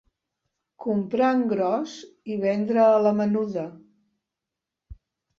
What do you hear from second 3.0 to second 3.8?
la menuda.